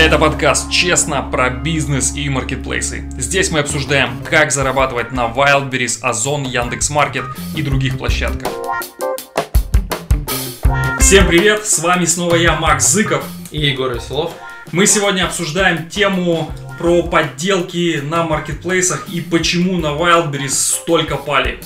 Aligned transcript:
Это 0.00 0.18
подкаст 0.18 0.70
«Честно» 0.70 1.20
про 1.20 1.50
бизнес 1.50 2.14
и 2.16 2.26
маркетплейсы. 2.30 3.04
Здесь 3.18 3.50
мы 3.50 3.58
обсуждаем, 3.58 4.24
как 4.24 4.50
зарабатывать 4.50 5.12
на 5.12 5.26
Wildberries, 5.26 5.98
Озон, 6.00 6.44
Яндекс.Маркет 6.44 7.24
и 7.54 7.60
других 7.60 7.98
площадках. 7.98 8.48
Всем 11.00 11.26
привет, 11.28 11.66
с 11.66 11.80
вами 11.80 12.06
снова 12.06 12.36
я, 12.36 12.56
Макс 12.56 12.88
Зыков. 12.88 13.22
И 13.50 13.60
Егор 13.60 13.92
Веселов. 13.92 14.32
Мы 14.72 14.86
сегодня 14.86 15.26
обсуждаем 15.26 15.90
тему 15.90 16.50
про 16.78 17.02
подделки 17.02 18.00
на 18.02 18.24
маркетплейсах 18.24 19.06
и 19.10 19.20
почему 19.20 19.76
на 19.76 19.88
Wildberries 19.88 20.48
столько 20.48 21.16
пали. 21.18 21.60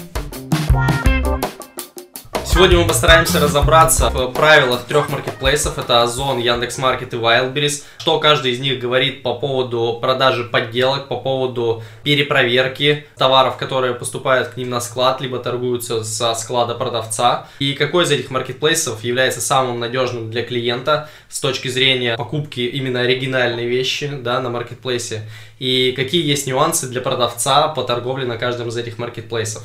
Сегодня 2.54 2.78
мы 2.78 2.86
постараемся 2.86 3.40
разобраться 3.40 4.10
в 4.10 4.28
правилах 4.28 4.84
трех 4.84 5.08
маркетплейсов. 5.08 5.76
Это 5.76 6.02
Озон, 6.02 6.38
Яндекс.Маркет 6.38 7.12
и 7.12 7.16
Wildberries. 7.16 7.82
Что 7.98 8.20
каждый 8.20 8.52
из 8.52 8.60
них 8.60 8.78
говорит 8.78 9.24
по 9.24 9.34
поводу 9.34 9.98
продажи 10.00 10.44
подделок, 10.44 11.08
по 11.08 11.16
поводу 11.16 11.82
перепроверки 12.04 13.08
товаров, 13.16 13.56
которые 13.56 13.94
поступают 13.94 14.50
к 14.50 14.56
ним 14.56 14.70
на 14.70 14.80
склад, 14.80 15.20
либо 15.20 15.40
торгуются 15.40 16.04
со 16.04 16.32
склада 16.36 16.76
продавца. 16.76 17.48
И 17.58 17.72
какой 17.72 18.04
из 18.04 18.12
этих 18.12 18.30
маркетплейсов 18.30 19.02
является 19.02 19.40
самым 19.40 19.80
надежным 19.80 20.30
для 20.30 20.44
клиента 20.44 21.08
с 21.28 21.40
точки 21.40 21.66
зрения 21.66 22.16
покупки 22.16 22.60
именно 22.60 23.00
оригинальной 23.00 23.66
вещи 23.66 24.08
да, 24.22 24.40
на 24.40 24.50
маркетплейсе. 24.50 25.28
И 25.58 25.90
какие 25.90 26.24
есть 26.24 26.46
нюансы 26.46 26.86
для 26.86 27.00
продавца 27.00 27.66
по 27.66 27.82
торговле 27.82 28.26
на 28.26 28.38
каждом 28.38 28.68
из 28.68 28.76
этих 28.76 28.98
маркетплейсов. 28.98 29.64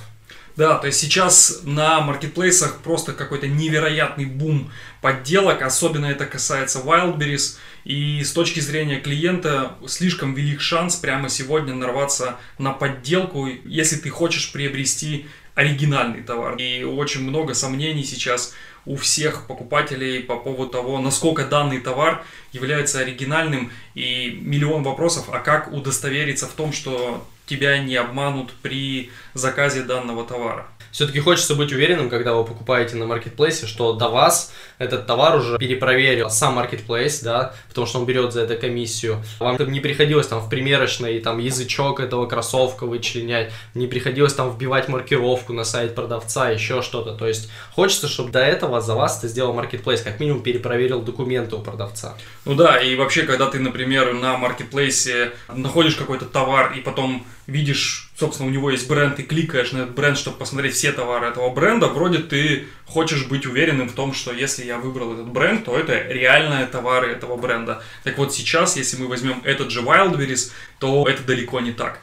Да, 0.59 0.77
то 0.77 0.87
есть 0.87 0.99
сейчас 0.99 1.61
на 1.63 2.01
маркетплейсах 2.01 2.79
просто 2.79 3.13
какой-то 3.13 3.47
невероятный 3.47 4.25
бум 4.25 4.69
подделок, 5.01 5.61
особенно 5.61 6.07
это 6.07 6.25
касается 6.25 6.79
Wildberries. 6.79 7.55
И 7.85 8.21
с 8.25 8.33
точки 8.33 8.59
зрения 8.59 8.99
клиента 8.99 9.77
слишком 9.87 10.33
велик 10.33 10.59
шанс 10.59 10.97
прямо 10.97 11.29
сегодня 11.29 11.73
нарваться 11.73 12.35
на 12.57 12.73
подделку, 12.73 13.47
если 13.63 13.95
ты 13.95 14.09
хочешь 14.09 14.51
приобрести 14.51 15.27
оригинальный 15.55 16.23
товар. 16.23 16.57
И 16.57 16.83
очень 16.83 17.21
много 17.21 17.53
сомнений 17.53 18.03
сейчас 18.03 18.53
у 18.85 18.97
всех 18.97 19.47
покупателей 19.47 20.21
по 20.21 20.35
поводу 20.35 20.71
того, 20.71 20.99
насколько 20.99 21.45
данный 21.45 21.79
товар 21.79 22.25
является 22.51 22.99
оригинальным, 22.99 23.71
и 23.95 24.37
миллион 24.41 24.83
вопросов, 24.83 25.29
а 25.31 25.39
как 25.39 25.71
удостовериться 25.71 26.47
в 26.47 26.51
том, 26.51 26.73
что 26.73 27.25
тебя 27.49 27.79
не 27.79 27.95
обманут 27.95 28.53
при 28.61 29.11
заказе 29.33 29.81
данного 29.81 30.23
товара. 30.23 30.67
Все-таки 30.91 31.19
хочется 31.19 31.55
быть 31.55 31.71
уверенным, 31.71 32.09
когда 32.09 32.33
вы 32.33 32.43
покупаете 32.43 32.95
на 32.95 33.05
маркетплейсе, 33.05 33.67
что 33.67 33.93
до 33.93 34.09
вас 34.09 34.51
этот 34.79 35.05
товар 35.05 35.35
уже 35.35 35.57
перепроверил 35.57 36.29
сам 36.29 36.55
маркетплейс, 36.55 37.19
да, 37.19 37.53
потому 37.67 37.85
что 37.85 37.99
он 37.99 38.05
берет 38.05 38.33
за 38.33 38.41
это 38.41 38.55
комиссию. 38.55 39.23
Вам 39.39 39.57
не 39.71 39.81
приходилось 39.81 40.27
там 40.27 40.39
в 40.39 40.49
примерочной 40.49 41.19
там 41.19 41.37
язычок 41.37 41.99
этого 41.99 42.25
кроссовка 42.25 42.85
вычленять, 42.85 43.51
не 43.75 43.87
приходилось 43.87 44.33
там 44.33 44.51
вбивать 44.51 44.87
маркировку 44.87 45.53
на 45.53 45.63
сайт 45.63 45.93
продавца, 45.93 46.49
еще 46.49 46.81
что-то. 46.81 47.13
То 47.13 47.27
есть 47.27 47.51
хочется, 47.75 48.07
чтобы 48.07 48.31
до 48.31 48.39
этого 48.39 48.81
за 48.81 48.95
вас 48.95 49.19
это 49.19 49.27
сделал 49.27 49.53
маркетплейс, 49.53 50.01
как 50.01 50.19
минимум 50.19 50.41
перепроверил 50.41 51.01
документы 51.01 51.55
у 51.55 51.59
продавца. 51.59 52.15
Ну 52.45 52.55
да, 52.55 52.77
и 52.77 52.95
вообще, 52.95 53.23
когда 53.23 53.47
ты, 53.47 53.59
например, 53.59 54.13
на 54.13 54.37
маркетплейсе 54.37 55.33
находишь 55.53 55.95
какой-то 55.95 56.25
товар 56.25 56.73
и 56.73 56.81
потом 56.81 57.27
видишь, 57.49 58.09
собственно, 58.17 58.47
у 58.47 58.51
него 58.51 58.71
есть 58.71 58.87
бренд, 58.87 59.19
и 59.19 59.23
кликаешь 59.23 59.71
на 59.71 59.79
этот 59.79 59.95
бренд, 59.95 60.17
чтобы 60.17 60.37
посмотреть 60.37 60.75
все 60.75 60.91
товары 60.91 61.27
этого 61.27 61.49
бренда, 61.49 61.87
вроде 61.87 62.19
ты 62.19 62.67
хочешь 62.85 63.25
быть 63.25 63.45
уверенным 63.45 63.89
в 63.89 63.93
том, 63.93 64.13
что 64.13 64.31
если 64.31 64.65
я 64.65 64.77
выбрал 64.77 65.13
этот 65.13 65.27
бренд, 65.27 65.65
то 65.65 65.77
это 65.77 65.93
реальные 65.93 66.65
товары 66.67 67.11
этого 67.11 67.35
бренда. 67.37 67.83
Так 68.03 68.17
вот 68.17 68.33
сейчас, 68.33 68.77
если 68.77 68.97
мы 68.97 69.07
возьмем 69.07 69.41
этот 69.43 69.71
же 69.71 69.81
Wildberries, 69.81 70.51
то 70.79 71.07
это 71.07 71.23
далеко 71.23 71.59
не 71.59 71.71
так. 71.71 71.99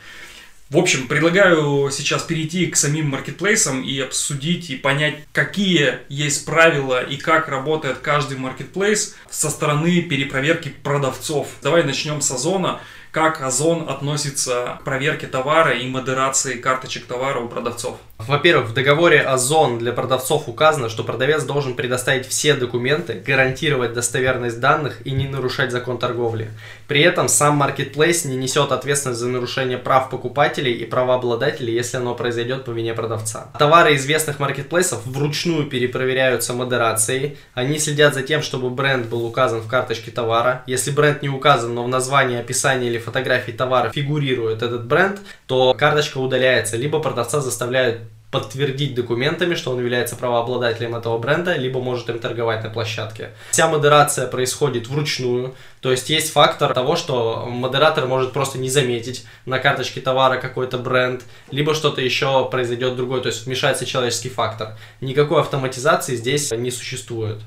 В 0.69 0.79
общем, 0.79 1.07
предлагаю 1.07 1.93
сейчас 1.93 2.25
перейти 2.25 2.67
к 2.67 2.77
самим 2.77 3.11
маркетплейсам 3.11 3.85
и 3.85 4.01
обсудить 4.01 4.69
и 4.69 4.75
понять, 4.75 5.15
какие 5.33 6.01
есть 6.09 6.45
правила 6.45 7.05
и 7.05 7.17
как 7.17 7.47
работает 7.49 7.99
каждый 7.99 8.37
маркетплейс 8.37 9.15
со 9.31 9.51
стороны 9.51 10.03
перепроверки 10.03 10.75
продавцов. 10.83 11.47
Давай 11.63 11.85
начнем 11.85 12.21
с 12.21 12.33
Озона 12.33 12.81
как 13.17 13.41
Озон 13.41 13.89
относится 13.89 14.77
к 14.79 14.85
проверке 14.85 15.27
товара 15.27 15.71
и 15.71 15.89
модерации 15.89 16.59
карточек 16.59 17.07
товара 17.07 17.41
у 17.41 17.49
продавцов? 17.49 17.97
Во-первых, 18.19 18.69
в 18.69 18.75
договоре 18.75 19.21
Озон 19.21 19.79
для 19.79 19.93
продавцов 19.93 20.49
указано, 20.49 20.91
что 20.91 21.03
продавец 21.03 21.43
должен 21.45 21.77
предоставить 21.77 22.27
все 22.27 22.55
документы, 22.55 23.23
гарантировать 23.27 23.95
достоверность 23.95 24.61
данных 24.61 24.99
и 25.07 25.13
не 25.13 25.29
нарушать 25.29 25.71
закон 25.71 25.99
торговли. 25.99 26.51
При 26.89 27.01
этом 27.01 27.29
сам 27.29 27.57
маркетплейс 27.57 28.27
не 28.27 28.37
несет 28.37 28.73
ответственность 28.73 29.21
за 29.21 29.29
нарушение 29.29 29.79
прав 29.79 30.11
покупателей 30.11 30.73
и 30.73 30.85
правообладателей, 30.85 31.75
если 31.75 31.97
оно 31.97 32.15
произойдет 32.15 32.65
по 32.65 32.71
вине 32.71 32.93
продавца. 32.93 33.49
Товары 33.59 33.97
известных 33.97 34.39
маркетплейсов 34.41 35.07
вручную 35.07 35.67
перепроверяются 35.67 36.53
модерацией. 36.53 37.39
Они 37.55 37.79
следят 37.79 38.13
за 38.13 38.23
тем, 38.23 38.43
чтобы 38.43 38.69
бренд 38.69 39.07
был 39.07 39.25
указан 39.25 39.61
в 39.61 39.69
карточке 39.69 40.11
товара. 40.11 40.65
Если 40.67 40.91
бренд 40.91 41.23
не 41.23 41.29
указан, 41.29 41.75
но 41.75 41.85
в 41.85 41.89
названии, 41.89 42.39
описании 42.39 42.89
или 42.89 42.99
фотографии 43.07 43.53
товара 43.53 43.91
фигурирует 43.91 44.63
этот 44.63 44.85
бренд, 44.85 45.21
то 45.47 45.73
карточка 45.73 46.19
удаляется, 46.19 46.77
либо 46.77 46.99
продавца 46.99 47.41
заставляют 47.41 48.01
подтвердить 48.31 48.95
документами, 48.95 49.55
что 49.55 49.71
он 49.71 49.79
является 49.79 50.17
правообладателем 50.17 50.95
этого 50.97 51.17
бренда, 51.17 51.57
либо 51.57 51.81
может 51.81 52.11
им 52.11 52.19
торговать 52.19 52.63
на 52.65 52.71
площадке. 52.71 53.31
Вся 53.51 53.69
модерация 53.69 54.27
происходит 54.27 54.89
вручную, 54.89 55.55
то 55.81 55.91
есть 55.91 56.11
есть 56.11 56.33
фактор 56.33 56.75
того, 56.75 56.97
что 56.97 57.47
модератор 57.49 58.07
может 58.07 58.33
просто 58.33 58.59
не 58.59 58.69
заметить 58.69 59.25
на 59.47 59.59
карточке 59.59 60.01
товара 60.01 60.39
какой-то 60.39 60.77
бренд, 60.77 61.23
либо 61.51 61.75
что-то 61.75 62.01
еще 62.01 62.49
произойдет 62.51 62.97
другое, 62.97 63.21
то 63.21 63.29
есть 63.29 63.47
вмешается 63.47 63.87
человеческий 63.87 64.29
фактор. 64.29 64.77
Никакой 65.01 65.41
автоматизации 65.41 66.17
здесь 66.17 66.51
не 66.51 66.71
существует. 66.71 67.39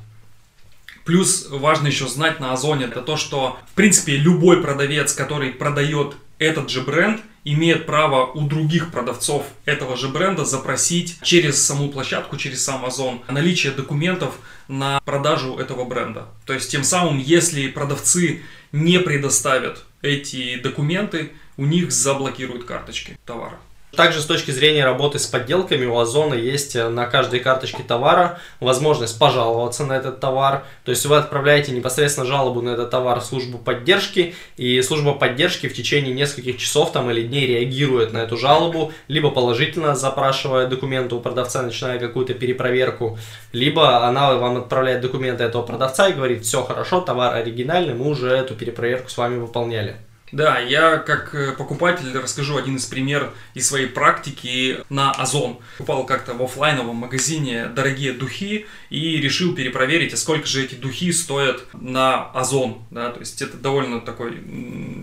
Плюс 1.09 1.47
важно 1.50 1.88
еще 1.88 2.08
знать 2.08 2.40
на 2.40 2.53
Озоне, 2.53 2.86
это 2.86 3.02
то, 3.02 3.18
что 3.18 3.58
в 3.72 3.74
принципе 3.74 4.16
любой 4.16 4.62
продавец, 4.62 5.12
который 5.12 5.50
продает 5.50 6.16
этот 6.38 6.70
же 6.70 6.81
бренд, 6.81 7.20
имеет 7.44 7.88
право 7.88 8.28
у 8.28 8.47
других 8.47 8.92
продавцов 8.92 9.44
этого 9.66 9.98
же 9.98 10.09
бренда 10.09 10.46
запросить 10.46 11.18
через 11.24 11.66
саму 11.66 11.90
площадку, 11.90 12.38
через 12.38 12.64
сам 12.64 12.86
Озон, 12.86 13.22
наличие 13.28 13.72
документов 13.72 14.36
на 14.68 15.02
продажу 15.03 15.58
этого 15.58 15.84
бренда. 15.84 16.28
То 16.46 16.53
есть 16.53 16.69
тем 16.69 16.84
самым, 16.84 17.18
если 17.18 17.69
продавцы 17.69 18.44
не 18.72 19.00
предоставят 19.00 19.86
эти 20.03 20.58
документы, 20.59 21.31
у 21.58 21.66
них 21.66 21.92
заблокируют 21.92 22.66
карточки 22.66 23.18
товара. 23.25 23.58
Также 23.96 24.22
с 24.22 24.26
точки 24.26 24.52
зрения 24.52 24.86
работы 24.86 25.18
с 25.18 25.26
подделками 25.26 25.86
у 25.86 25.98
Озона 25.98 26.36
есть 26.36 26.76
э, 26.76 26.90
на 26.90 27.08
каждой 27.08 27.40
карточке 27.40 27.82
товара 27.82 28.40
возможность 28.60 29.18
пожаловаться 29.18 29.84
на 29.84 29.94
этот 29.94 30.20
товар. 30.20 30.64
То 30.86 30.92
есть 30.92 31.06
вы 31.08 31.18
отправляете 31.18 31.72
непосредственно 31.72 32.28
жалобу 32.28 32.62
на 32.62 32.70
этот 32.70 32.92
товар 32.92 33.20
в 33.20 33.26
службу 33.26 33.58
поддержки, 33.58 34.36
и 34.58 34.80
служба 34.84 35.14
поддержки 35.14 35.68
в 35.68 35.74
течение 35.74 36.14
нескольких 36.14 36.58
часов 36.58 36.92
там, 36.92 37.10
или 37.10 37.24
дней 37.24 37.48
реагирует 37.48 38.14
на 38.14 38.20
эту 38.20 38.38
жалобу, 38.38 38.94
либо 39.08 39.32
положительно 39.32 39.96
запрашивая 39.96 40.68
документы 40.68 41.16
у 41.16 41.20
продавца, 41.20 41.64
начиная 41.64 41.98
какую-то 41.98 42.36
перепроверку, 42.36 43.18
либо 43.54 44.06
она 44.06 44.36
вам 44.36 44.58
отправляет 44.58 45.02
документы 45.02 45.44
этого 45.44 45.64
продавца 45.64 46.08
и 46.10 46.14
говорит, 46.14 46.46
все 46.46 46.62
хорошо, 46.64 47.02
товар 47.02 47.34
оригинальный, 47.34 47.96
мы 47.96 48.08
уже 48.08 48.30
эту 48.30 48.54
перепроверку 48.54 49.10
с 49.10 49.18
вами 49.18 49.40
выполняли. 49.40 49.98
Да, 50.32 50.60
я 50.60 50.98
как 50.98 51.34
э, 51.34 51.54
покупатель 51.54 52.16
расскажу 52.18 52.58
один 52.58 52.76
из 52.76 52.86
примеров 52.86 53.34
из 53.54 53.68
своей 53.68 53.88
практики 53.88 54.78
на 54.90 55.12
Озон. 55.12 55.60
Купал 55.78 56.06
как-то 56.06 56.34
в 56.34 56.44
офлайновом 56.44 56.98
магазине 56.98 57.68
дорогие 57.68 58.14
духи 58.14 58.66
и 58.90 59.18
решил 59.18 59.56
перепроверить, 59.56 60.14
а 60.14 60.18
сколько 60.18 60.46
же 60.46 60.64
эти 60.64 60.76
духи 60.76 61.12
стоят 61.12 61.64
на 61.74 62.30
Озон. 62.31 62.84
Да, 62.92 63.12
то 63.12 63.20
есть 63.20 63.42
это 63.42 63.58
довольно 63.58 64.02
такой, 64.02 64.36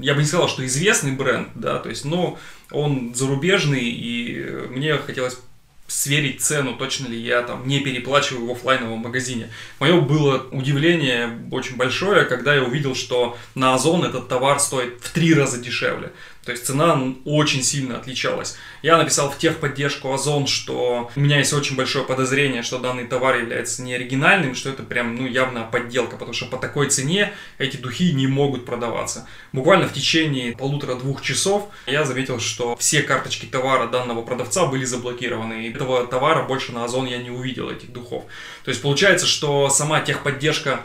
я 0.01 0.15
бы 0.15 0.21
не 0.21 0.27
сказал, 0.27 0.49
что 0.49 0.65
известный 0.65 1.13
бренд, 1.13 1.49
да, 1.55 1.79
то 1.79 1.89
есть, 1.89 2.05
но 2.05 2.39
он 2.71 3.15
зарубежный 3.15 3.85
и 3.85 4.45
мне 4.71 4.97
хотелось 4.99 5.39
сверить 5.89 6.43
цену, 6.43 6.77
точно 6.77 7.09
ли 7.09 7.19
я 7.19 7.43
там 7.43 7.67
не 7.67 7.81
переплачиваю 7.81 8.47
в 8.47 8.53
офлайновом 8.53 9.01
магазине. 9.01 9.51
Мое 9.79 10.01
было 10.01 10.47
удивление 10.51 11.39
очень 11.51 11.77
большое, 11.77 12.25
когда 12.25 12.55
я 12.55 12.63
увидел, 12.63 12.95
что 12.95 13.37
на 13.55 13.75
Озон 13.75 14.05
этот 14.05 14.29
товар 14.29 14.59
стоит 14.59 15.01
в 15.01 15.13
три 15.13 15.35
раза 15.35 15.59
дешевле. 15.59 16.13
То 16.47 16.53
есть 16.53 16.65
цена 16.65 16.97
очень 17.25 17.63
сильно 17.65 17.99
отличалась. 17.99 18.57
Я 18.81 18.97
написал 18.99 19.31
в 19.31 19.37
техподдержку 19.37 20.13
Озон, 20.13 20.47
что 20.47 21.11
у 21.17 21.21
меня 21.21 21.39
есть 21.39 21.53
очень 21.53 21.75
большое 21.75 22.05
подозрение, 22.05 22.63
что 22.63 22.79
данный 22.79 23.05
товар 23.05 23.37
является 23.37 23.83
не 23.83 23.93
оригинальным, 23.95 24.55
что 24.55 24.71
это 24.71 24.85
прям 24.85 25.17
ну, 25.17 25.27
явно 25.27 25.65
подделка, 25.65 26.17
потому 26.17 26.33
что 26.33 26.47
по 26.47 26.57
такой 26.57 26.89
цене 26.89 27.33
эти 27.59 27.77
духи 27.77 28.13
не 28.13 28.29
могут 28.29 28.65
продаваться. 28.65 29.27
Буквально 29.53 29.89
в 29.89 29.93
течение 29.93 30.57
полутора-двух 30.57 31.21
часов 31.21 31.69
я 31.87 32.05
заметил, 32.05 32.39
что 32.39 32.77
все 32.77 33.03
карточки 33.03 33.47
товара 33.47 33.89
данного 33.89 34.23
продавца 34.23 34.67
были 34.67 34.85
заблокированы. 34.85 35.67
И 35.67 35.71
этого 35.73 36.07
товара 36.07 36.45
больше 36.45 36.71
на 36.71 36.85
Озон 36.85 37.07
я 37.07 37.19
не 37.19 37.31
увидел, 37.31 37.71
этих 37.71 37.93
духов. 37.93 38.23
То 38.65 38.69
есть 38.69 38.83
получается, 38.83 39.27
что 39.27 39.69
сама 39.69 40.01
техподдержка 40.01 40.83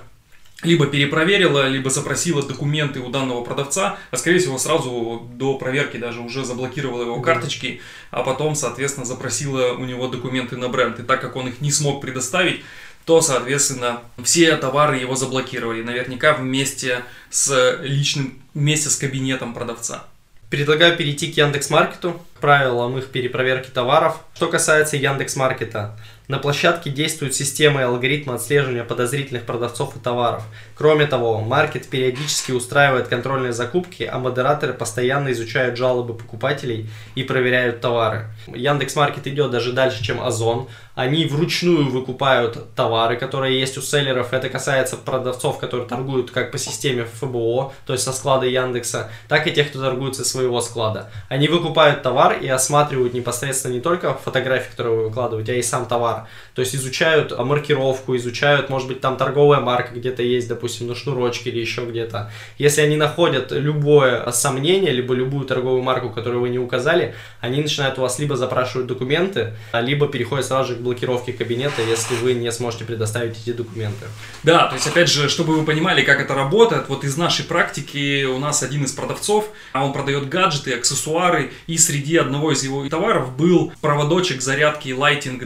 либо 0.63 0.88
перепроверила, 0.88 1.68
либо 1.68 1.90
запросила 1.90 2.44
документы 2.44 3.00
у 3.00 3.10
данного 3.10 3.44
продавца, 3.44 3.98
а 4.12 4.18
скорее 4.18 4.40
всего 4.40 4.58
сразу 4.58 5.28
до 5.34 5.58
проверки 5.58 5.98
даже 5.98 6.22
уже 6.22 6.46
заблокировала 6.46 7.04
его 7.04 7.22
карточки, 7.22 7.81
а 8.12 8.24
потом, 8.24 8.56
соответственно, 8.56 9.06
запросила 9.06 9.74
у 9.74 9.86
него 9.86 10.08
документы 10.08 10.58
на 10.58 10.69
бренд. 10.69 11.00
И 11.00 11.04
так 11.04 11.22
как 11.22 11.36
он 11.36 11.48
их 11.48 11.62
не 11.62 11.72
смог 11.72 12.02
предоставить, 12.02 12.63
то, 13.06 13.22
соответственно, 13.22 14.02
все 14.24 14.56
товары 14.58 14.98
его 14.98 15.16
заблокировали, 15.16 15.81
наверняка 15.81 16.34
вместе 16.34 17.04
с 17.31 17.80
личным, 17.81 18.42
вместе 18.54 18.90
с 18.90 18.96
кабинетом 18.96 19.54
продавца. 19.54 20.06
Предлагаю 20.52 20.96
перейти 20.98 21.31
к 21.31 21.38
Яндекс.Маркету, 21.38 22.22
правилам 22.42 22.98
их 22.98 23.08
перепроверки 23.08 23.70
товаров. 23.70 24.20
Что 24.34 24.48
касается 24.48 24.98
Яндекс.Маркета, 24.98 25.96
на 26.32 26.40
площадке 26.40 26.90
действует 26.90 27.36
система 27.36 27.82
и 27.82 27.84
алгоритмы 27.84 28.36
отслеживания 28.36 28.86
подозрительных 28.86 29.44
продавцов 29.44 29.98
и 29.98 30.00
товаров. 30.00 30.44
Кроме 30.76 31.06
того, 31.06 31.42
маркет 31.42 31.90
периодически 31.90 32.54
устраивает 32.54 33.10
контрольные 33.10 33.52
закупки, 33.52 34.04
а 34.04 34.18
модераторы 34.18 34.74
постоянно 34.74 35.34
изучают 35.34 35.78
жалобы 35.78 36.14
покупателей 36.14 36.90
и 37.16 37.24
проверяют 37.24 37.82
товары. 37.82 38.28
Яндекс.Маркет 38.48 39.28
идет 39.28 39.52
даже 39.52 39.74
дальше, 39.74 40.02
чем 40.02 40.22
Озон. 40.22 40.70
Они 40.96 41.26
вручную 41.26 41.90
выкупают 41.90 42.76
товары, 42.76 43.18
которые 43.18 43.60
есть 43.60 43.78
у 43.78 43.82
селлеров. 43.82 44.32
Это 44.32 44.48
касается 44.48 44.96
продавцов, 44.98 45.58
которые 45.58 45.88
торгуют 45.88 46.32
как 46.32 46.52
по 46.52 46.58
системе 46.58 47.06
ФБО, 47.20 47.74
то 47.86 47.94
есть 47.94 48.06
со 48.06 48.14
склада 48.14 48.46
Яндекса, 48.46 49.10
так 49.28 49.48
и 49.48 49.52
тех, 49.52 49.70
кто 49.70 49.82
торгует 49.82 50.16
со 50.16 50.24
своего 50.24 50.62
склада. 50.62 51.10
Они 51.28 51.50
выкупают 51.50 52.04
товар 52.04 52.31
и 52.33 52.48
осматривают 52.48 53.13
непосредственно 53.13 53.74
не 53.74 53.81
только 53.81 54.13
фотографии, 54.13 54.72
которые 54.72 54.98
вы 54.98 55.04
выкладываете, 55.07 55.54
а 55.54 55.56
и 55.56 55.62
сам 55.62 55.86
товар. 55.86 56.28
То 56.56 56.62
есть 56.62 56.75
изучают 56.75 57.38
маркировку, 57.38 58.16
изучают, 58.16 58.69
может 58.69 58.88
быть, 58.88 59.01
там 59.01 59.18
торговая 59.18 59.60
марка 59.60 59.94
где-то 59.94 60.24
есть, 60.24 60.48
допустим, 60.48 60.88
на 60.88 60.95
шнурочке 60.95 61.50
или 61.50 61.60
еще 61.60 61.86
где-то. 61.86 62.31
Если 62.57 62.81
они 62.81 62.98
находят 62.98 63.51
любое 63.51 64.30
сомнение, 64.31 64.92
либо 64.92 65.13
любую 65.13 65.45
торговую 65.45 65.81
марку, 65.81 66.10
которую 66.10 66.42
вы 66.42 66.50
не 66.50 66.60
указали, 66.60 67.16
они 67.39 67.62
начинают 67.62 67.98
у 67.98 68.01
вас 68.01 68.19
либо 68.19 68.36
запрашивать 68.36 68.88
документы, 68.88 69.54
либо 69.74 70.07
переходят 70.07 70.45
сразу 70.45 70.74
же 70.74 70.75
к 70.75 70.81
блокировке 70.81 71.34
кабинета, 71.34 71.81
если 71.81 72.16
вы 72.16 72.34
не 72.34 72.51
сможете 72.51 72.86
предоставить 72.86 73.38
эти 73.42 73.54
документы. 73.54 74.06
Да, 74.44 74.68
то 74.68 74.75
есть, 74.75 74.88
опять 74.88 75.10
же, 75.10 75.30
чтобы 75.30 75.57
вы 75.57 75.66
понимали, 75.66 76.01
как 76.04 76.19
это 76.19 76.34
работает, 76.34 76.89
вот 76.89 77.04
из 77.04 77.18
нашей 77.18 77.45
практики 77.45 78.25
у 78.25 78.39
нас 78.39 78.63
один 78.63 78.84
из 78.84 78.92
продавцов, 78.92 79.50
а 79.74 79.86
он 79.86 79.94
продает 79.94 80.30
гаджеты, 80.30 80.74
аксессуары, 80.74 81.51
и 81.68 81.77
среди 81.77 82.18
одного 82.22 82.52
из 82.52 82.64
его 82.64 82.88
товаров 82.90 83.36
был 83.36 83.74
проводочек 83.82 84.42
зарядки 84.42 84.90
и 84.90 84.94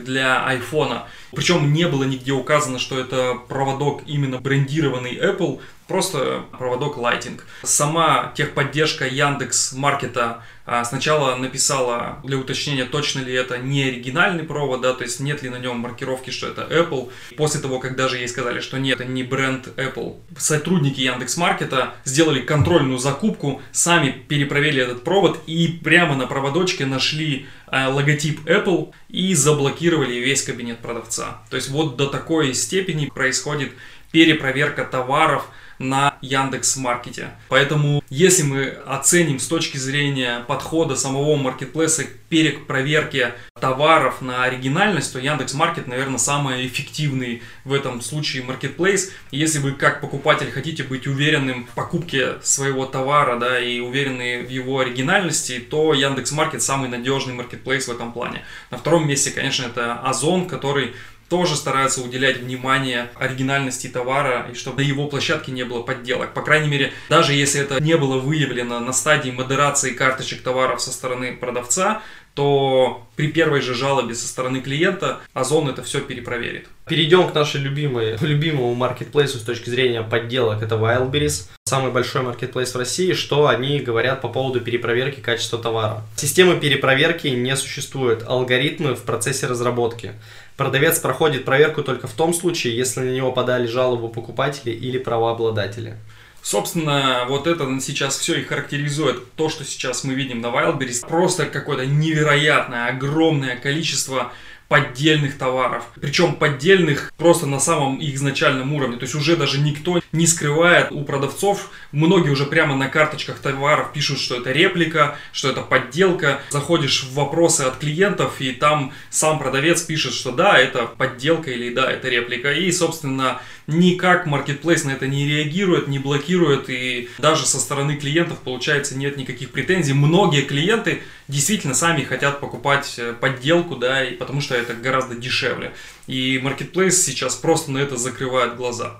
для 0.03 0.45
iPhone. 0.53 1.01
Причем 1.31 1.73
не 1.73 1.87
было 1.87 2.03
нигде 2.03 2.31
указано, 2.31 2.79
что 2.79 2.99
это 2.99 3.35
проводок 3.47 4.01
именно 4.05 4.39
брендированный 4.39 5.15
Apple, 5.15 5.59
просто 5.87 6.45
проводок 6.57 6.97
Lighting. 6.97 7.39
Сама 7.63 8.31
техподдержка 8.35 9.05
Яндекс 9.07 9.73
Маркета 9.73 10.43
а, 10.65 10.83
сначала 10.83 11.35
написала 11.35 12.19
для 12.23 12.37
уточнения, 12.37 12.85
точно 12.85 13.19
ли 13.19 13.33
это 13.33 13.59
не 13.59 13.83
оригинальный 13.83 14.43
провод, 14.43 14.81
да, 14.81 14.93
то 14.93 15.03
есть 15.03 15.19
нет 15.19 15.43
ли 15.43 15.49
на 15.49 15.57
нем 15.59 15.77
маркировки, 15.77 16.31
что 16.31 16.47
это 16.47 16.63
Apple. 16.63 17.11
После 17.37 17.61
того, 17.61 17.79
как 17.79 17.95
даже 17.95 18.17
ей 18.17 18.27
сказали, 18.27 18.61
что 18.61 18.79
нет, 18.79 18.99
это 18.99 19.09
не 19.09 19.23
бренд 19.23 19.67
Apple, 19.77 20.17
сотрудники 20.37 21.01
Яндекс 21.01 21.37
Маркета 21.37 21.93
сделали 22.03 22.41
контрольную 22.41 22.97
закупку, 22.97 23.61
сами 23.71 24.09
перепроверили 24.09 24.81
этот 24.81 25.03
провод 25.03 25.39
и 25.45 25.79
прямо 25.83 26.15
на 26.15 26.25
проводочке 26.25 26.87
нашли 26.87 27.45
а, 27.67 27.89
логотип 27.89 28.47
Apple 28.49 28.91
и 29.09 29.35
заблокировали 29.35 30.15
весь 30.15 30.41
кабинет 30.41 30.79
продавца. 30.79 31.41
То 31.51 31.57
есть 31.57 31.69
вот 31.69 31.95
до 31.95 32.07
такой 32.07 32.55
степени 32.55 33.05
происходит 33.05 33.71
перепроверка 34.11 34.83
товаров, 34.83 35.45
на 35.79 36.17
Яндекс 36.21 36.77
Маркете. 36.77 37.31
Поэтому, 37.49 38.03
если 38.09 38.43
мы 38.43 38.65
оценим 38.85 39.39
с 39.39 39.47
точки 39.47 39.77
зрения 39.77 40.43
подхода 40.47 40.95
самого 40.95 41.35
маркетплейса 41.35 42.05
к 42.05 42.09
перепроверке 42.29 43.33
товаров 43.59 44.21
на 44.21 44.43
оригинальность, 44.43 45.13
то 45.13 45.19
Яндекс 45.19 45.53
Маркет, 45.53 45.87
наверное, 45.87 46.17
самый 46.17 46.65
эффективный 46.67 47.41
в 47.63 47.73
этом 47.73 48.01
случае 48.01 48.43
маркетплейс. 48.43 49.11
Если 49.31 49.59
вы 49.59 49.73
как 49.73 50.01
покупатель 50.01 50.51
хотите 50.51 50.83
быть 50.83 51.07
уверенным 51.07 51.65
в 51.65 51.75
покупке 51.75 52.41
своего 52.41 52.85
товара, 52.85 53.39
да, 53.39 53.59
и 53.59 53.79
уверены 53.79 54.43
в 54.43 54.49
его 54.49 54.79
оригинальности, 54.79 55.59
то 55.59 55.93
Яндекс 55.93 56.31
Маркет 56.31 56.61
самый 56.61 56.89
надежный 56.89 57.33
маркетплейс 57.33 57.87
в 57.87 57.91
этом 57.91 58.11
плане. 58.11 58.43
На 58.71 58.77
втором 58.77 59.07
месте, 59.07 59.31
конечно, 59.31 59.65
это 59.65 59.95
Озон, 59.95 60.47
который 60.47 60.93
тоже 61.29 61.55
стараются 61.55 62.01
уделять 62.01 62.37
внимание 62.37 63.09
оригинальности 63.15 63.87
товара 63.87 64.47
и 64.51 64.55
чтобы 64.55 64.83
на 64.83 64.87
его 64.87 65.07
площадке 65.07 65.51
не 65.51 65.63
было 65.63 65.81
подделок. 65.81 66.33
По 66.33 66.41
крайней 66.41 66.69
мере, 66.69 66.93
даже 67.09 67.33
если 67.33 67.61
это 67.61 67.81
не 67.81 67.97
было 67.97 68.19
выявлено 68.19 68.79
на 68.79 68.93
стадии 68.93 69.31
модерации 69.31 69.91
карточек 69.91 70.41
товаров 70.41 70.81
со 70.81 70.91
стороны 70.91 71.35
продавца, 71.35 72.01
то 72.35 73.07
при 73.15 73.31
первой 73.31 73.61
же 73.61 73.73
жалобе 73.73 74.13
со 74.13 74.27
стороны 74.27 74.59
клиента 74.59 75.19
Озон 75.33 75.69
это 75.69 75.81
все 75.83 76.01
перепроверит. 76.01 76.67
Перейдем 76.85 77.29
к 77.29 77.33
нашей 77.33 77.61
любимой, 77.61 78.17
любимому 78.21 78.73
маркетплейсу 78.75 79.39
с 79.39 79.43
точки 79.43 79.69
зрения 79.69 80.03
подделок. 80.03 80.61
Это 80.61 80.75
Wildberries, 80.75 81.49
самый 81.67 81.91
большой 81.91 82.21
маркетплейс 82.21 82.75
в 82.75 82.77
России. 82.77 83.13
Что 83.13 83.47
они 83.47 83.79
говорят 83.79 84.21
по 84.21 84.29
поводу 84.29 84.61
перепроверки 84.61 85.19
качества 85.19 85.57
товара? 85.57 86.03
Системы 86.15 86.59
перепроверки 86.59 87.25
не 87.29 87.57
существует. 87.57 88.23
Алгоритмы 88.27 88.93
в 88.93 89.01
процессе 89.01 89.47
разработки. 89.47 90.13
Продавец 90.57 90.99
проходит 90.99 91.43
проверку 91.43 91.81
только 91.81 92.05
в 92.05 92.13
том 92.13 92.35
случае, 92.35 92.77
если 92.77 92.99
на 92.99 93.09
него 93.09 93.31
подали 93.31 93.65
жалобу 93.65 94.09
покупатели 94.09 94.69
или 94.69 94.99
правообладатели. 94.99 95.97
Собственно, 96.43 97.25
вот 97.27 97.47
это 97.47 97.65
сейчас 97.81 98.19
все 98.19 98.35
и 98.35 98.43
характеризует 98.43 99.33
то, 99.33 99.49
что 99.49 99.65
сейчас 99.65 100.03
мы 100.03 100.13
видим 100.13 100.41
на 100.41 100.47
Wildberries. 100.49 101.07
Просто 101.07 101.47
какое-то 101.47 101.87
невероятное, 101.87 102.89
огромное 102.89 103.55
количество 103.55 104.31
поддельных 104.67 105.37
товаров. 105.37 105.85
Причем 105.99 106.35
поддельных 106.35 107.13
просто 107.17 107.45
на 107.45 107.59
самом 107.59 107.97
их 107.97 108.15
изначальном 108.15 108.73
уровне. 108.73 108.97
То 108.97 109.03
есть 109.03 109.15
уже 109.15 109.35
даже 109.35 109.59
никто 109.59 110.01
не 110.11 110.27
скрывает 110.27 110.91
у 110.91 111.03
продавцов. 111.03 111.69
Многие 111.91 112.31
уже 112.31 112.45
прямо 112.45 112.75
на 112.75 112.87
карточках 112.87 113.39
товаров 113.39 113.93
пишут, 113.93 114.19
что 114.19 114.35
это 114.35 114.51
реплика, 114.51 115.17
что 115.31 115.49
это 115.49 115.61
подделка. 115.61 116.41
Заходишь 116.49 117.03
в 117.03 117.13
вопросы 117.13 117.61
от 117.61 117.77
клиентов, 117.77 118.41
и 118.41 118.51
там 118.51 118.93
сам 119.09 119.39
продавец 119.39 119.81
пишет, 119.81 120.13
что 120.13 120.31
да, 120.31 120.57
это 120.57 120.85
подделка 120.85 121.51
или 121.51 121.73
да, 121.73 121.91
это 121.91 122.09
реплика. 122.09 122.51
И, 122.51 122.71
собственно, 122.71 123.41
никак 123.67 124.27
Marketplace 124.27 124.85
на 124.85 124.91
это 124.91 125.07
не 125.07 125.27
реагирует, 125.27 125.87
не 125.87 125.99
блокирует, 125.99 126.69
и 126.69 127.09
даже 127.17 127.45
со 127.45 127.59
стороны 127.59 127.97
клиентов, 127.97 128.39
получается, 128.39 128.97
нет 128.97 129.17
никаких 129.17 129.51
претензий. 129.51 129.93
Многие 129.93 130.41
клиенты 130.41 131.01
действительно 131.27 131.73
сами 131.73 132.03
хотят 132.03 132.39
покупать 132.39 132.95
э, 132.97 133.13
подделку, 133.13 133.75
да, 133.75 134.03
и 134.03 134.15
потому 134.15 134.41
что 134.41 134.54
это 134.55 134.73
гораздо 134.73 135.15
дешевле. 135.15 135.73
И 136.07 136.37
Marketplace 136.37 136.91
сейчас 136.91 137.35
просто 137.35 137.71
на 137.71 137.79
это 137.79 137.97
закрывает 137.97 138.55
глаза. 138.55 138.97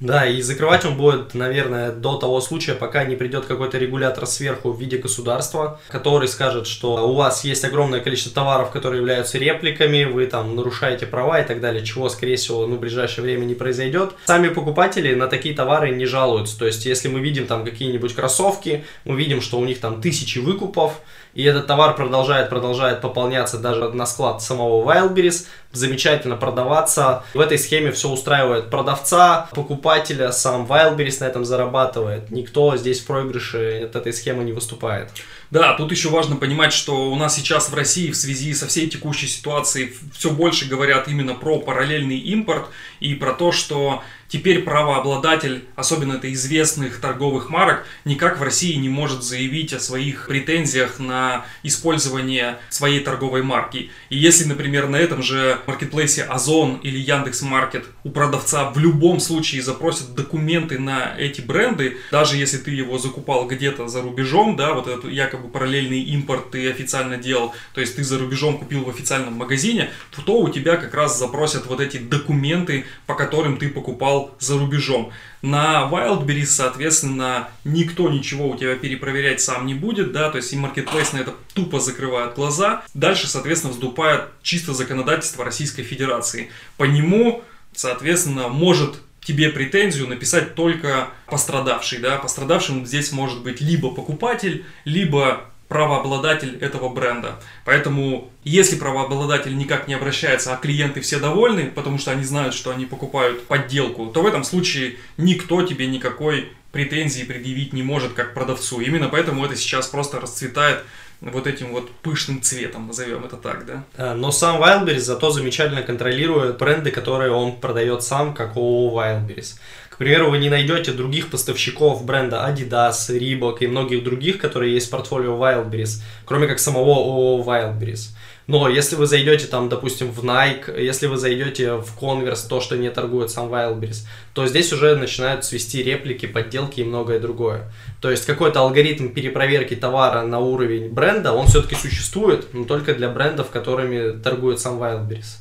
Да, 0.00 0.26
и 0.26 0.42
закрывать 0.42 0.84
он 0.84 0.96
будет, 0.96 1.34
наверное, 1.34 1.92
до 1.92 2.16
того 2.18 2.40
случая, 2.40 2.74
пока 2.74 3.04
не 3.04 3.14
придет 3.14 3.46
какой-то 3.46 3.78
регулятор 3.78 4.26
сверху 4.26 4.72
в 4.72 4.80
виде 4.80 4.98
государства, 4.98 5.80
который 5.88 6.26
скажет, 6.26 6.66
что 6.66 7.08
у 7.08 7.14
вас 7.14 7.44
есть 7.44 7.64
огромное 7.64 8.00
количество 8.00 8.32
товаров, 8.32 8.70
которые 8.70 9.00
являются 9.00 9.38
репликами, 9.38 10.04
вы 10.04 10.26
там 10.26 10.56
нарушаете 10.56 11.06
права 11.06 11.40
и 11.40 11.46
так 11.46 11.60
далее, 11.60 11.84
чего, 11.84 12.08
скорее 12.08 12.36
всего, 12.36 12.66
ну, 12.66 12.76
в 12.76 12.80
ближайшее 12.80 13.24
время 13.24 13.44
не 13.44 13.54
произойдет. 13.54 14.14
Сами 14.26 14.48
покупатели 14.48 15.14
на 15.14 15.28
такие 15.28 15.54
товары 15.54 15.90
не 15.90 16.06
жалуются. 16.06 16.58
То 16.58 16.66
есть, 16.66 16.84
если 16.86 17.06
мы 17.06 17.20
видим 17.20 17.46
там 17.46 17.64
какие-нибудь 17.64 18.14
кроссовки, 18.14 18.84
мы 19.04 19.16
видим, 19.16 19.40
что 19.40 19.58
у 19.58 19.64
них 19.64 19.78
там 19.78 20.00
тысячи 20.00 20.38
выкупов, 20.40 21.00
и 21.34 21.42
этот 21.42 21.66
товар 21.66 21.94
продолжает, 21.96 22.48
продолжает 22.48 23.00
пополняться 23.00 23.58
даже 23.58 23.90
на 23.90 24.06
склад 24.06 24.40
самого 24.40 24.84
Wildberries, 24.84 25.46
замечательно 25.74 26.36
продаваться. 26.36 27.24
В 27.34 27.40
этой 27.40 27.58
схеме 27.58 27.92
все 27.92 28.08
устраивает 28.08 28.70
продавца, 28.70 29.48
покупателя, 29.52 30.32
сам 30.32 30.66
Wildberries 30.66 31.18
на 31.20 31.24
этом 31.24 31.44
зарабатывает. 31.44 32.30
Никто 32.30 32.76
здесь 32.76 33.00
в 33.00 33.06
проигрыше 33.06 33.82
от 33.84 33.96
этой 33.96 34.12
схемы 34.12 34.44
не 34.44 34.52
выступает. 34.52 35.10
Да, 35.50 35.74
тут 35.74 35.92
еще 35.92 36.08
важно 36.08 36.36
понимать, 36.36 36.72
что 36.72 37.10
у 37.10 37.16
нас 37.16 37.36
сейчас 37.36 37.68
в 37.68 37.74
России 37.74 38.10
в 38.10 38.16
связи 38.16 38.54
со 38.54 38.66
всей 38.66 38.88
текущей 38.88 39.26
ситуацией 39.26 39.94
все 40.12 40.30
больше 40.30 40.66
говорят 40.66 41.06
именно 41.06 41.34
про 41.34 41.60
параллельный 41.60 42.18
импорт 42.18 42.66
и 43.00 43.14
про 43.14 43.32
то, 43.32 43.52
что 43.52 44.02
Теперь 44.34 44.62
правообладатель, 44.62 45.64
особенно 45.76 46.14
это 46.14 46.32
известных 46.32 47.00
торговых 47.00 47.50
марок, 47.50 47.86
никак 48.04 48.38
в 48.38 48.42
России 48.42 48.74
не 48.74 48.88
может 48.88 49.22
заявить 49.22 49.72
о 49.72 49.78
своих 49.78 50.26
претензиях 50.26 50.98
на 50.98 51.44
использование 51.62 52.58
своей 52.68 52.98
торговой 52.98 53.42
марки. 53.42 53.90
И 54.08 54.16
если, 54.16 54.44
например, 54.44 54.88
на 54.88 54.96
этом 54.96 55.22
же 55.22 55.60
маркетплейсе 55.68 56.24
Озон 56.24 56.80
или 56.82 56.98
Яндекс 56.98 57.42
Маркет 57.42 57.84
у 58.02 58.10
продавца 58.10 58.70
в 58.70 58.78
любом 58.78 59.20
случае 59.20 59.62
запросят 59.62 60.14
документы 60.14 60.78
на 60.78 61.14
эти 61.16 61.40
бренды, 61.40 61.98
даже 62.10 62.36
если 62.36 62.58
ты 62.58 62.72
его 62.72 62.98
закупал 62.98 63.46
где-то 63.46 63.88
за 63.88 64.02
рубежом, 64.02 64.56
да, 64.56 64.72
вот 64.74 64.88
эту 64.88 65.08
якобы 65.08 65.44
бы 65.44 65.50
параллельный 65.50 66.00
импорт 66.00 66.50
ты 66.50 66.70
официально 66.70 67.16
делал, 67.16 67.54
то 67.74 67.80
есть 67.80 67.96
ты 67.96 68.04
за 68.04 68.18
рубежом 68.18 68.58
купил 68.58 68.84
в 68.84 68.88
официальном 68.88 69.34
магазине, 69.34 69.90
то 70.24 70.38
у 70.38 70.48
тебя 70.48 70.76
как 70.76 70.94
раз 70.94 71.18
запросят 71.18 71.66
вот 71.66 71.80
эти 71.80 71.98
документы, 71.98 72.86
по 73.06 73.14
которым 73.14 73.58
ты 73.58 73.68
покупал 73.68 74.34
за 74.38 74.58
рубежом. 74.58 75.12
На 75.44 75.90
Wildberries, 75.92 76.46
соответственно, 76.46 77.50
никто 77.64 78.08
ничего 78.08 78.48
у 78.48 78.56
тебя 78.56 78.76
перепроверять 78.76 79.42
сам 79.42 79.66
не 79.66 79.74
будет, 79.74 80.10
да, 80.10 80.30
то 80.30 80.38
есть 80.38 80.50
и 80.54 80.56
Marketplace 80.56 81.12
на 81.12 81.18
это 81.18 81.34
тупо 81.52 81.80
закрывает 81.80 82.34
глаза. 82.34 82.82
Дальше, 82.94 83.26
соответственно, 83.26 83.74
вступает 83.74 84.30
чисто 84.40 84.72
законодательство 84.72 85.44
Российской 85.44 85.82
Федерации. 85.82 86.50
По 86.78 86.84
нему, 86.84 87.44
соответственно, 87.74 88.48
может 88.48 88.94
тебе 89.20 89.50
претензию 89.50 90.08
написать 90.08 90.54
только 90.54 91.08
пострадавший, 91.26 91.98
да, 91.98 92.16
пострадавшим 92.16 92.86
здесь 92.86 93.12
может 93.12 93.42
быть 93.42 93.60
либо 93.60 93.90
покупатель, 93.90 94.64
либо 94.86 95.50
правообладатель 95.74 96.56
этого 96.60 96.88
бренда. 96.88 97.40
Поэтому, 97.64 98.30
если 98.44 98.76
правообладатель 98.76 99.56
никак 99.56 99.88
не 99.88 99.94
обращается, 99.94 100.54
а 100.54 100.56
клиенты 100.56 101.00
все 101.00 101.18
довольны, 101.18 101.64
потому 101.64 101.98
что 101.98 102.12
они 102.12 102.22
знают, 102.22 102.54
что 102.54 102.70
они 102.70 102.86
покупают 102.86 103.48
подделку, 103.48 104.06
то 104.06 104.22
в 104.22 104.26
этом 104.26 104.44
случае 104.44 104.98
никто 105.16 105.62
тебе 105.66 105.88
никакой 105.88 106.52
претензии 106.70 107.24
предъявить 107.24 107.72
не 107.72 107.82
может 107.82 108.12
как 108.12 108.34
продавцу. 108.34 108.80
Именно 108.80 109.08
поэтому 109.08 109.44
это 109.44 109.56
сейчас 109.56 109.88
просто 109.88 110.20
расцветает 110.20 110.84
вот 111.20 111.46
этим 111.46 111.72
вот 111.72 111.90
пышным 112.02 112.42
цветом, 112.42 112.86
назовем 112.86 113.24
это 113.24 113.36
так, 113.36 113.66
да. 113.66 113.84
Э, 113.96 114.14
но 114.14 114.30
сам 114.30 114.62
Wildberries 114.62 115.00
зато 115.00 115.30
замечательно 115.30 115.82
контролирует 115.82 116.58
бренды, 116.58 116.90
которые 116.90 117.30
он 117.30 117.60
продает 117.60 118.02
сам, 118.02 118.34
как 118.34 118.56
ООО 118.56 119.00
Wildberries. 119.00 119.58
К 119.88 119.96
примеру, 119.96 120.30
вы 120.30 120.38
не 120.38 120.50
найдете 120.50 120.92
других 120.92 121.30
поставщиков 121.30 122.04
бренда 122.04 122.44
Adidas, 122.48 123.10
Reebok 123.10 123.58
и 123.60 123.68
многих 123.68 124.02
других, 124.02 124.38
которые 124.38 124.74
есть 124.74 124.88
в 124.88 124.90
портфолио 124.90 125.36
Wildberries, 125.36 126.02
кроме 126.24 126.48
как 126.48 126.58
самого 126.58 126.96
ООО 126.96 127.44
Wildberries. 127.44 128.10
Но 128.46 128.68
если 128.68 128.96
вы 128.96 129.06
зайдете 129.06 129.46
там, 129.46 129.68
допустим, 129.68 130.10
в 130.10 130.22
Nike, 130.22 130.78
если 130.80 131.06
вы 131.06 131.16
зайдете 131.16 131.76
в 131.76 131.98
Converse, 131.98 132.46
то, 132.46 132.60
что 132.60 132.76
не 132.76 132.90
торгует 132.90 133.30
сам 133.30 133.48
Wildberries, 133.52 134.06
то 134.34 134.46
здесь 134.46 134.72
уже 134.72 134.96
начинают 134.96 135.44
свести 135.44 135.82
реплики, 135.82 136.26
подделки 136.26 136.80
и 136.80 136.84
многое 136.84 137.20
другое. 137.20 137.72
То 138.02 138.10
есть 138.10 138.26
какой-то 138.26 138.60
алгоритм 138.60 139.08
перепроверки 139.08 139.74
товара 139.74 140.22
на 140.22 140.40
уровень 140.40 140.90
бренда, 140.90 141.32
он 141.32 141.46
все-таки 141.46 141.74
существует, 141.74 142.52
но 142.52 142.64
только 142.64 142.94
для 142.94 143.08
брендов, 143.08 143.48
которыми 143.50 144.18
торгует 144.20 144.60
сам 144.60 144.82
Wildberries, 144.82 145.38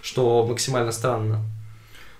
что 0.00 0.46
максимально 0.46 0.92
странно. 0.92 1.42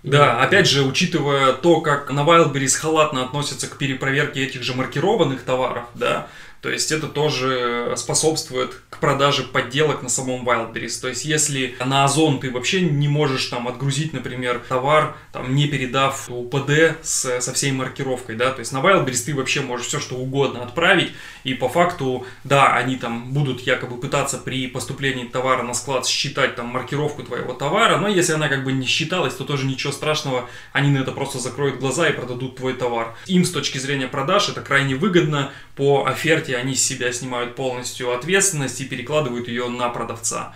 Да, 0.02 0.40
опять 0.40 0.68
же, 0.68 0.82
учитывая 0.84 1.52
то, 1.52 1.80
как 1.80 2.10
на 2.10 2.20
Wildberries 2.20 2.76
халатно 2.76 3.24
относятся 3.24 3.66
к 3.66 3.76
перепроверке 3.76 4.44
этих 4.44 4.62
же 4.62 4.74
маркированных 4.74 5.42
товаров, 5.42 5.84
да, 5.94 6.28
то 6.66 6.72
есть 6.72 6.90
это 6.90 7.06
тоже 7.06 7.94
способствует 7.96 8.82
к 8.90 8.98
продаже 8.98 9.44
подделок 9.44 10.02
на 10.02 10.08
самом 10.08 10.44
Wildberries. 10.44 11.00
То 11.00 11.06
есть 11.06 11.24
если 11.24 11.76
на 11.78 12.04
Озон 12.04 12.40
ты 12.40 12.50
вообще 12.50 12.80
не 12.80 13.06
можешь 13.06 13.46
там 13.46 13.68
отгрузить, 13.68 14.12
например, 14.12 14.60
товар, 14.68 15.14
там 15.32 15.54
не 15.54 15.68
передав 15.68 16.28
УПД 16.28 16.96
с, 17.02 17.40
со 17.40 17.52
всей 17.52 17.70
маркировкой, 17.70 18.34
да, 18.34 18.50
то 18.50 18.58
есть 18.58 18.72
на 18.72 18.78
Wildberries 18.78 19.26
ты 19.26 19.34
вообще 19.36 19.60
можешь 19.60 19.86
все 19.86 20.00
что 20.00 20.16
угодно 20.16 20.64
отправить, 20.64 21.12
и 21.44 21.54
по 21.54 21.68
факту, 21.68 22.26
да, 22.42 22.74
они 22.74 22.96
там 22.96 23.32
будут 23.32 23.60
якобы 23.60 24.00
пытаться 24.00 24.36
при 24.36 24.66
поступлении 24.66 25.28
товара 25.28 25.62
на 25.62 25.72
склад 25.72 26.04
считать 26.04 26.56
там 26.56 26.66
маркировку 26.66 27.22
твоего 27.22 27.54
товара, 27.54 27.98
но 27.98 28.08
если 28.08 28.32
она 28.32 28.48
как 28.48 28.64
бы 28.64 28.72
не 28.72 28.86
считалась, 28.86 29.34
то 29.34 29.44
тоже 29.44 29.66
ничего 29.66 29.92
страшного, 29.92 30.50
они 30.72 30.90
на 30.90 30.98
это 30.98 31.12
просто 31.12 31.38
закроют 31.38 31.78
глаза 31.78 32.08
и 32.08 32.12
продадут 32.12 32.56
твой 32.56 32.72
товар. 32.72 33.14
Им 33.26 33.44
с 33.44 33.52
точки 33.52 33.78
зрения 33.78 34.08
продаж 34.08 34.48
это 34.48 34.62
крайне 34.62 34.96
выгодно, 34.96 35.52
по 35.76 36.06
оферте 36.06 36.55
они 36.56 36.74
с 36.74 36.84
себя 36.84 37.12
снимают 37.12 37.54
полностью 37.54 38.14
ответственность 38.14 38.80
и 38.80 38.84
перекладывают 38.84 39.48
ее 39.48 39.68
на 39.68 39.88
продавца. 39.88 40.54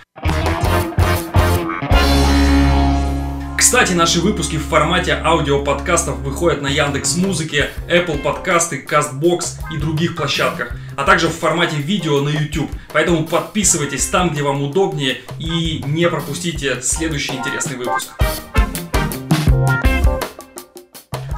Кстати, 3.56 3.92
наши 3.92 4.20
выпуски 4.20 4.56
в 4.56 4.64
формате 4.64 5.12
аудиоподкастов 5.22 6.18
выходят 6.18 6.60
на 6.60 6.66
Яндекс 6.66 7.16
Музыке, 7.16 7.70
Apple 7.88 8.20
Подкасты, 8.20 8.84
Castbox 8.84 9.60
и 9.72 9.76
других 9.76 10.16
площадках, 10.16 10.72
а 10.96 11.04
также 11.04 11.28
в 11.28 11.36
формате 11.36 11.76
видео 11.76 12.20
на 12.20 12.30
YouTube. 12.30 12.70
Поэтому 12.92 13.24
подписывайтесь 13.26 14.06
там, 14.06 14.30
где 14.30 14.42
вам 14.42 14.62
удобнее 14.62 15.20
и 15.38 15.82
не 15.86 16.08
пропустите 16.08 16.82
следующий 16.82 17.34
интересный 17.34 17.76
выпуск. 17.76 18.08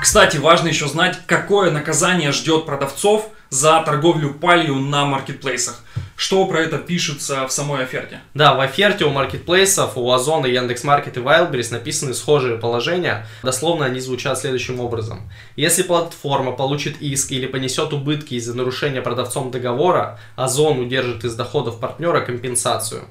Кстати, 0.00 0.36
важно 0.36 0.68
еще 0.68 0.88
знать, 0.88 1.20
какое 1.26 1.70
наказание 1.70 2.32
ждет 2.32 2.66
продавцов 2.66 3.28
за 3.52 3.82
торговлю 3.82 4.32
палью 4.32 4.76
на 4.76 5.04
маркетплейсах. 5.04 5.84
Что 6.16 6.46
про 6.46 6.60
это 6.60 6.78
пишется 6.78 7.46
в 7.46 7.52
самой 7.52 7.82
оферте? 7.84 8.20
Да, 8.32 8.54
в 8.54 8.60
оферте 8.60 9.04
у 9.04 9.10
маркетплейсов, 9.10 9.98
у 9.98 10.10
Озона, 10.10 10.46
Яндекс.Маркет 10.46 11.18
и 11.18 11.20
Wildberries 11.20 11.70
написаны 11.70 12.14
схожие 12.14 12.56
положения. 12.56 13.26
Дословно 13.42 13.84
они 13.84 14.00
звучат 14.00 14.38
следующим 14.38 14.80
образом. 14.80 15.30
Если 15.54 15.82
платформа 15.82 16.52
получит 16.52 17.02
иск 17.02 17.30
или 17.32 17.46
понесет 17.46 17.92
убытки 17.92 18.34
из-за 18.34 18.56
нарушения 18.56 19.02
продавцом 19.02 19.50
договора, 19.50 20.18
Озон 20.34 20.78
удержит 20.78 21.22
из 21.24 21.34
доходов 21.34 21.78
партнера 21.78 22.22
компенсацию. 22.22 23.02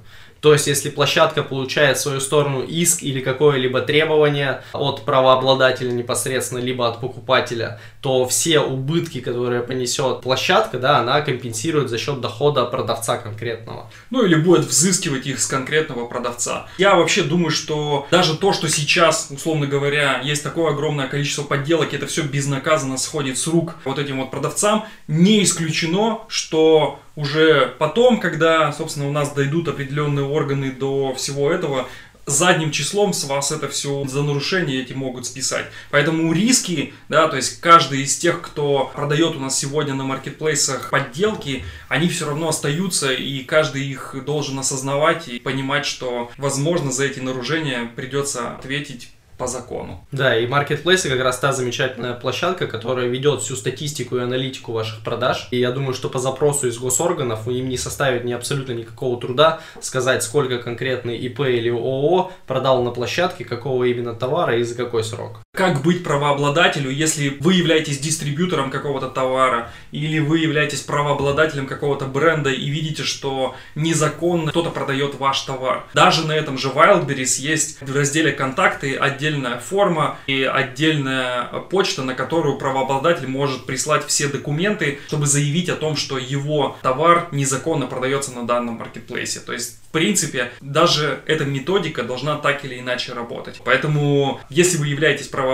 То 0.41 0.53
есть, 0.53 0.67
если 0.67 0.89
площадка 0.89 1.43
получает 1.43 1.97
в 1.97 2.01
свою 2.01 2.19
сторону 2.19 2.63
иск 2.63 3.03
или 3.03 3.21
какое-либо 3.21 3.81
требование 3.81 4.63
от 4.73 5.05
правообладателя 5.05 5.91
непосредственно, 5.91 6.59
либо 6.59 6.87
от 6.87 6.99
покупателя, 6.99 7.79
то 8.01 8.27
все 8.27 8.59
убытки, 8.59 9.21
которые 9.21 9.61
понесет 9.61 10.21
площадка, 10.21 10.79
да, 10.79 10.97
она 10.97 11.21
компенсирует 11.21 11.89
за 11.89 11.99
счет 11.99 12.21
дохода 12.21 12.65
продавца 12.65 13.17
конкретного. 13.17 13.91
Ну 14.09 14.25
или 14.25 14.35
будет 14.35 14.65
взыскивать 14.65 15.27
их 15.27 15.39
с 15.39 15.45
конкретного 15.45 16.07
продавца. 16.07 16.65
Я 16.79 16.95
вообще 16.95 17.21
думаю, 17.21 17.51
что 17.51 18.07
даже 18.09 18.35
то, 18.35 18.51
что 18.51 18.67
сейчас, 18.67 19.27
условно 19.29 19.67
говоря, 19.67 20.21
есть 20.23 20.43
такое 20.43 20.71
огромное 20.71 21.07
количество 21.07 21.43
подделок, 21.43 21.93
это 21.93 22.07
все 22.07 22.23
безнаказанно 22.23 22.97
сходит 22.97 23.37
с 23.37 23.45
рук 23.45 23.75
вот 23.85 23.99
этим 23.99 24.19
вот 24.19 24.31
продавцам, 24.31 24.85
не 25.07 25.43
исключено, 25.43 26.21
что 26.27 26.99
уже 27.15 27.73
потом, 27.77 28.19
когда, 28.19 28.71
собственно, 28.71 29.07
у 29.07 29.11
нас 29.11 29.33
дойдут 29.33 29.67
определенные 29.67 30.25
органы 30.25 30.71
до 30.71 31.13
всего 31.15 31.51
этого, 31.51 31.87
задним 32.25 32.71
числом 32.71 33.13
с 33.13 33.23
вас 33.23 33.51
это 33.51 33.67
все 33.67 34.05
за 34.05 34.23
нарушение 34.23 34.81
эти 34.81 34.93
могут 34.93 35.25
списать. 35.25 35.65
Поэтому 35.89 36.31
риски, 36.33 36.93
да, 37.09 37.27
то 37.27 37.35
есть 37.35 37.59
каждый 37.59 38.03
из 38.03 38.17
тех, 38.17 38.41
кто 38.41 38.91
продает 38.93 39.35
у 39.35 39.39
нас 39.39 39.57
сегодня 39.57 39.93
на 39.93 40.03
маркетплейсах 40.03 40.89
подделки, 40.89 41.63
они 41.89 42.07
все 42.09 42.27
равно 42.27 42.49
остаются, 42.49 43.11
и 43.11 43.43
каждый 43.43 43.85
их 43.85 44.15
должен 44.25 44.59
осознавать 44.59 45.27
и 45.27 45.39
понимать, 45.39 45.85
что, 45.85 46.31
возможно, 46.37 46.91
за 46.91 47.05
эти 47.05 47.19
нарушения 47.19 47.91
придется 47.95 48.53
ответить 48.53 49.09
по 49.41 49.47
закону. 49.47 50.05
Да, 50.11 50.37
и 50.37 50.45
маркетплейсы 50.45 51.09
как 51.09 51.19
раз 51.19 51.39
та 51.39 51.51
замечательная 51.51 52.13
площадка, 52.13 52.67
которая 52.67 53.07
ведет 53.07 53.41
всю 53.41 53.55
статистику 53.55 54.17
и 54.17 54.21
аналитику 54.21 54.71
ваших 54.71 55.03
продаж. 55.03 55.47
И 55.49 55.57
я 55.57 55.71
думаю, 55.71 55.95
что 55.95 56.09
по 56.09 56.19
запросу 56.19 56.67
из 56.67 56.77
госорганов 56.77 57.47
им 57.47 57.67
не 57.67 57.77
составит 57.77 58.23
ни 58.23 58.33
абсолютно 58.33 58.73
никакого 58.73 59.19
труда 59.19 59.59
сказать, 59.79 60.21
сколько 60.21 60.59
конкретный 60.59 61.17
ИП 61.17 61.39
или 61.39 61.71
ООО 61.71 62.31
продал 62.45 62.83
на 62.83 62.91
площадке, 62.91 63.43
какого 63.43 63.85
именно 63.85 64.13
товара 64.13 64.55
и 64.59 64.63
за 64.63 64.75
какой 64.75 65.03
срок. 65.03 65.39
Как 65.61 65.83
быть 65.83 66.03
правообладателю, 66.03 66.89
если 66.89 67.37
вы 67.39 67.53
являетесь 67.53 67.99
дистрибьютором 67.99 68.71
какого-то 68.71 69.09
товара, 69.09 69.71
или 69.91 70.17
вы 70.17 70.39
являетесь 70.39 70.79
правообладателем 70.79 71.67
какого-то 71.67 72.07
бренда 72.07 72.49
и 72.49 72.67
видите, 72.67 73.03
что 73.03 73.55
незаконно 73.75 74.49
кто-то 74.49 74.71
продает 74.71 75.19
ваш 75.19 75.41
товар. 75.41 75.85
Даже 75.93 76.25
на 76.25 76.31
этом 76.31 76.57
же 76.57 76.69
Wildberries 76.69 77.39
есть 77.39 77.79
в 77.79 77.95
разделе 77.95 78.31
«Контакты» 78.31 78.95
отдельная 78.95 79.59
форма 79.59 80.17
и 80.25 80.41
отдельная 80.41 81.43
почта, 81.69 82.01
на 82.01 82.15
которую 82.15 82.57
правообладатель 82.57 83.27
может 83.27 83.67
прислать 83.67 84.03
все 84.07 84.29
документы, 84.29 84.97
чтобы 85.05 85.27
заявить 85.27 85.69
о 85.69 85.75
том, 85.75 85.95
что 85.95 86.17
его 86.17 86.75
товар 86.81 87.27
незаконно 87.31 87.85
продается 87.85 88.31
на 88.31 88.47
данном 88.47 88.79
маркетплейсе. 88.79 89.39
То 89.41 89.53
есть, 89.53 89.77
в 89.89 89.91
принципе, 89.91 90.51
даже 90.59 91.19
эта 91.27 91.45
методика 91.45 92.01
должна 92.01 92.37
так 92.37 92.65
или 92.65 92.79
иначе 92.79 93.13
работать. 93.13 93.61
Поэтому, 93.63 94.39
если 94.49 94.77
вы 94.77 94.87
являетесь 94.87 95.27
правообладателем, 95.27 95.50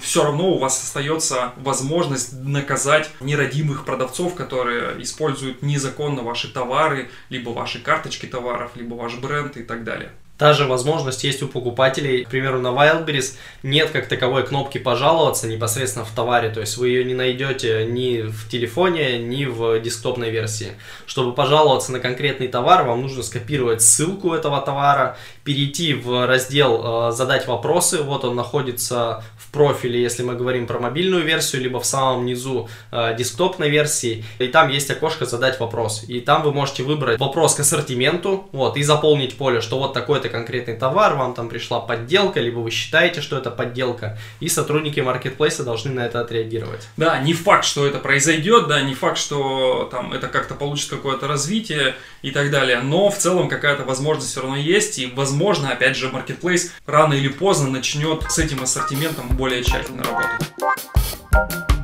все 0.00 0.24
равно 0.24 0.50
у 0.50 0.58
вас 0.58 0.82
остается 0.82 1.52
возможность 1.56 2.32
наказать 2.32 3.10
нерадимых 3.20 3.84
продавцов, 3.84 4.34
которые 4.34 5.02
используют 5.02 5.62
незаконно 5.62 6.22
ваши 6.22 6.52
товары, 6.52 7.10
либо 7.28 7.50
ваши 7.50 7.80
карточки 7.80 8.26
товаров, 8.26 8.72
либо 8.74 8.94
ваш 8.94 9.16
бренд 9.16 9.56
и 9.56 9.62
так 9.62 9.84
далее. 9.84 10.12
Та 10.38 10.52
же 10.52 10.66
возможность 10.66 11.24
есть 11.24 11.42
у 11.42 11.48
покупателей. 11.48 12.24
К 12.24 12.28
примеру, 12.28 12.60
на 12.60 12.68
Wildberries 12.68 13.34
нет 13.64 13.90
как 13.90 14.06
таковой 14.06 14.46
кнопки 14.46 14.78
«Пожаловаться» 14.78 15.48
непосредственно 15.48 16.04
в 16.04 16.10
товаре. 16.10 16.48
То 16.50 16.60
есть 16.60 16.76
вы 16.76 16.90
ее 16.90 17.04
не 17.04 17.14
найдете 17.14 17.84
ни 17.84 18.22
в 18.22 18.48
телефоне, 18.48 19.18
ни 19.18 19.46
в 19.46 19.80
десктопной 19.80 20.30
версии. 20.30 20.68
Чтобы 21.06 21.34
пожаловаться 21.34 21.90
на 21.90 21.98
конкретный 21.98 22.46
товар, 22.46 22.84
вам 22.84 23.02
нужно 23.02 23.24
скопировать 23.24 23.82
ссылку 23.82 24.32
этого 24.32 24.60
товара, 24.60 25.16
перейти 25.42 25.92
в 25.92 26.26
раздел 26.26 27.08
э, 27.08 27.12
«Задать 27.12 27.48
вопросы». 27.48 28.02
Вот 28.02 28.24
он 28.24 28.36
находится 28.36 29.24
в 29.36 29.50
профиле, 29.50 30.00
если 30.00 30.22
мы 30.22 30.36
говорим 30.36 30.68
про 30.68 30.78
мобильную 30.78 31.24
версию, 31.24 31.62
либо 31.62 31.80
в 31.80 31.86
самом 31.86 32.26
низу 32.26 32.68
э, 32.92 33.16
десктопной 33.18 33.70
версии. 33.70 34.24
И 34.38 34.46
там 34.46 34.68
есть 34.68 34.88
окошко 34.88 35.26
«Задать 35.26 35.58
вопрос». 35.58 36.04
И 36.06 36.20
там 36.20 36.44
вы 36.44 36.52
можете 36.52 36.84
выбрать 36.84 37.18
вопрос 37.18 37.56
к 37.56 37.60
ассортименту 37.60 38.48
вот, 38.52 38.76
и 38.76 38.84
заполнить 38.84 39.36
поле, 39.36 39.60
что 39.60 39.78
вот 39.78 39.94
такой-то 39.94 40.27
конкретный 40.28 40.76
товар, 40.76 41.14
вам 41.14 41.34
там 41.34 41.48
пришла 41.48 41.80
подделка, 41.80 42.40
либо 42.40 42.58
вы 42.58 42.70
считаете, 42.70 43.20
что 43.20 43.36
это 43.36 43.50
подделка, 43.50 44.18
и 44.40 44.48
сотрудники 44.48 45.00
маркетплейса 45.00 45.64
должны 45.64 45.92
на 45.92 46.06
это 46.06 46.20
отреагировать. 46.20 46.88
Да, 46.96 47.18
не 47.18 47.34
факт, 47.34 47.64
что 47.64 47.86
это 47.86 47.98
произойдет, 47.98 48.68
да, 48.68 48.80
не 48.80 48.94
факт, 48.94 49.18
что 49.18 49.88
там 49.90 50.12
это 50.12 50.28
как-то 50.28 50.54
получит 50.54 50.90
какое-то 50.90 51.26
развитие 51.26 51.94
и 52.22 52.30
так 52.30 52.50
далее, 52.50 52.80
но 52.80 53.10
в 53.10 53.16
целом 53.16 53.48
какая-то 53.48 53.84
возможность 53.84 54.30
все 54.30 54.42
равно 54.42 54.56
есть, 54.56 54.98
и 54.98 55.06
возможно, 55.06 55.70
опять 55.70 55.96
же, 55.96 56.08
маркетплейс 56.08 56.74
рано 56.86 57.14
или 57.14 57.28
поздно 57.28 57.68
начнет 57.68 58.24
с 58.28 58.38
этим 58.38 58.62
ассортиментом 58.62 59.28
более 59.28 59.62
тщательно 59.62 60.02
работать. 60.02 61.77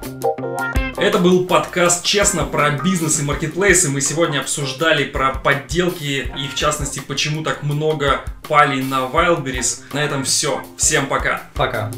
Это 1.04 1.18
был 1.18 1.44
подкаст 1.44 2.02
«Честно» 2.02 2.44
про 2.44 2.70
бизнес 2.70 3.20
и 3.20 3.22
маркетплейсы. 3.22 3.90
Мы 3.90 4.00
сегодня 4.00 4.38
обсуждали 4.38 5.04
про 5.04 5.34
подделки 5.34 6.32
и, 6.34 6.48
в 6.48 6.54
частности, 6.54 6.98
почему 7.06 7.42
так 7.42 7.62
много 7.62 8.22
пали 8.48 8.80
на 8.80 9.00
Wildberries. 9.00 9.82
На 9.92 10.02
этом 10.02 10.24
все. 10.24 10.62
Всем 10.78 11.06
пока. 11.06 11.42
Пока. 11.52 11.92